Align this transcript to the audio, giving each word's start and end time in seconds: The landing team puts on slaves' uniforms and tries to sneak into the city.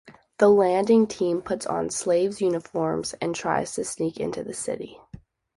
The 0.39 0.49
landing 0.49 1.05
team 1.05 1.43
puts 1.43 1.67
on 1.67 1.91
slaves' 1.91 2.41
uniforms 2.41 3.13
and 3.21 3.35
tries 3.35 3.75
to 3.75 3.85
sneak 3.85 4.17
into 4.19 4.43
the 4.43 4.55
city. 4.55 4.97